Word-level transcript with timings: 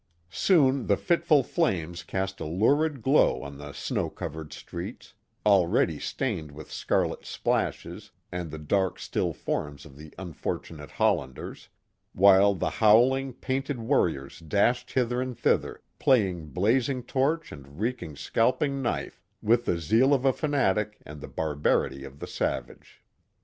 Soon 0.33 0.87
the 0.87 0.97
fitful 0.97 1.43
flames 1.43 2.01
cast 2.01 2.39
a 2.39 2.45
lurid 2.47 3.03
glow 3.03 3.43
on 3.43 3.59
the 3.59 3.71
snow 3.71 4.09
covered 4.09 4.51
streets, 4.51 5.13
already 5.45 5.99
stained 5.99 6.51
with 6.51 6.71
scarlet 6.71 7.23
splashes 7.23 8.09
and 8.31 8.49
the 8.49 8.57
dark 8.57 8.97
still 8.97 9.31
forms 9.31 9.85
of 9.85 9.95
the 9.95 10.11
unfortunate 10.17 10.89
Hollanders, 10.89 11.69
while 12.13 12.55
the 12.55 12.71
howl 12.71 13.13
ing, 13.13 13.31
painted 13.33 13.77
warriors 13.77 14.39
dashed 14.39 14.89
hither 14.93 15.21
and 15.21 15.37
thither, 15.37 15.83
plying 15.99 16.47
blazing 16.47 17.03
torch 17.03 17.51
and 17.51 17.79
reeking 17.79 18.15
scalping 18.15 18.81
knife 18.81 19.21
with 19.39 19.65
the 19.65 19.77
zeal 19.77 20.15
of 20.15 20.23
the 20.23 20.33
fanatic 20.33 20.97
and 21.05 21.21
the 21.21 21.27
barbarity 21.27 22.03
of 22.03 22.17
the 22.17 22.25
savage. 22.27 23.03